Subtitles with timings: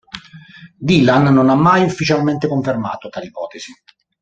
[0.87, 3.71] Dylan non ha mai ufficialmente confermato tali ipotesi.